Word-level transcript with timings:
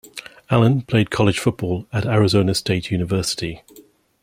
Allen 0.49 0.81
played 0.81 1.11
college 1.11 1.37
football 1.37 1.85
at 1.93 2.07
Arizona 2.07 2.55
State 2.55 2.89
University. 2.89 3.61